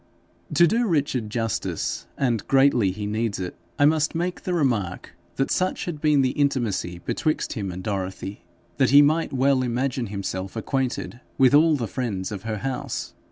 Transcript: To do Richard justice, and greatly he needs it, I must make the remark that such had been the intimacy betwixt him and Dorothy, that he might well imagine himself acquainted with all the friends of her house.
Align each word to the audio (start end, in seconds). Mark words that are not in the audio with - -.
To 0.55 0.65
do 0.65 0.87
Richard 0.87 1.29
justice, 1.29 2.07
and 2.17 2.47
greatly 2.47 2.89
he 2.89 3.05
needs 3.05 3.37
it, 3.39 3.55
I 3.77 3.85
must 3.85 4.15
make 4.15 4.41
the 4.41 4.53
remark 4.55 5.11
that 5.35 5.51
such 5.51 5.85
had 5.85 6.01
been 6.01 6.23
the 6.23 6.31
intimacy 6.31 6.97
betwixt 6.97 7.53
him 7.53 7.71
and 7.71 7.83
Dorothy, 7.83 8.43
that 8.77 8.89
he 8.89 9.03
might 9.03 9.31
well 9.31 9.61
imagine 9.61 10.07
himself 10.07 10.55
acquainted 10.55 11.19
with 11.37 11.53
all 11.53 11.75
the 11.75 11.85
friends 11.87 12.31
of 12.31 12.41
her 12.41 12.57
house. 12.57 13.13